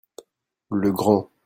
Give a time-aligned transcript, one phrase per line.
[0.71, 1.31] Le grand.